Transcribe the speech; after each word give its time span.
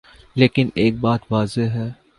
لیکن 0.35 0.69
ایک 0.75 0.93
بات 0.99 1.19
واضح 1.31 1.61
ہے۔ 1.61 1.89